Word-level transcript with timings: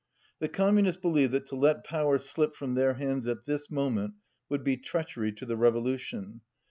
The 0.39 0.49
Corrununists 0.49 0.99
believe 0.99 1.29
that 1.29 1.45
to 1.45 1.55
let 1.55 1.83
power 1.83 2.17
slip 2.17 2.55
from 2.55 2.73
their 2.73 2.95
hands 2.95 3.27
at 3.27 3.45
this 3.45 3.69
moment 3.69 4.15
would 4.49 4.63
be 4.63 4.75
treach 4.75 5.15
ery 5.15 5.31
to 5.33 5.45
the 5.45 5.55
revolution. 5.55 6.41